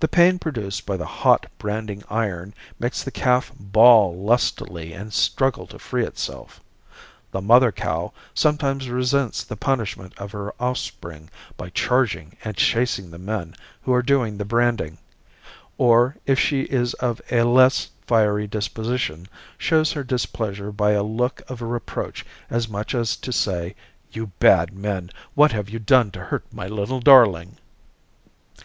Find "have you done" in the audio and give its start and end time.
25.52-26.10